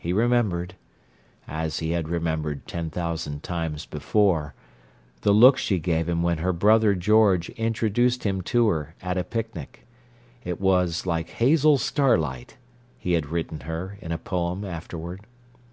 [0.00, 6.52] He remembered—as he had remembered ten thousand times before—the look she gave him when her
[6.52, 9.86] brother George introduced him to her at a picnic;
[10.42, 12.56] it was "like hazel starlight"
[12.98, 15.20] he had written her, in a poem, afterward.